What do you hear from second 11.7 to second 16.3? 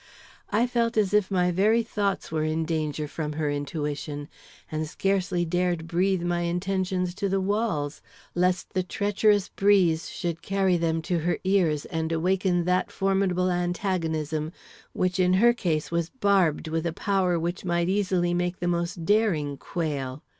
and awaken that formidable antagonism which in her case was